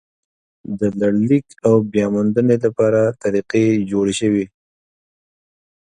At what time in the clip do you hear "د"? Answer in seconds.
0.79-0.81